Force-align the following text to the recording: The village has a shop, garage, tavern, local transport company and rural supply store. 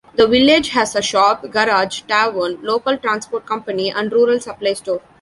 The 0.15 0.27
village 0.27 0.69
has 0.69 0.95
a 0.95 1.01
shop, 1.03 1.45
garage, 1.51 2.01
tavern, 2.07 2.57
local 2.63 2.97
transport 2.97 3.45
company 3.45 3.91
and 3.91 4.11
rural 4.11 4.39
supply 4.39 4.73
store. 4.73 5.01